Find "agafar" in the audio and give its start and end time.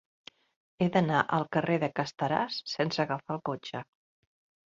3.05-3.37